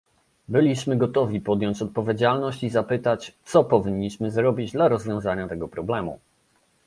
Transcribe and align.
Byliśmy 0.49 0.97
gotowi 0.97 1.41
podjąć 1.41 1.81
odpowiedzialność 1.81 2.63
i 2.63 2.69
zapytać, 2.69 3.33
co 3.45 3.63
powinniśmy 3.63 4.31
zrobić 4.31 4.71
dla 4.71 4.87
rozwiązania 4.87 5.47
tego 5.47 5.67
problemu 5.67 6.19